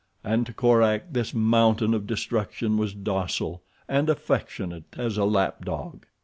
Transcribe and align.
And 0.23 0.47
to 0.47 0.53
Korak 0.53 1.13
this 1.13 1.31
mountain 1.31 1.93
of 1.93 2.07
destruction 2.07 2.75
was 2.75 2.95
docile 2.95 3.61
and 3.87 4.09
affectionate 4.09 4.95
as 4.97 5.15
a 5.15 5.25
lap 5.25 5.63
dog. 5.63 6.07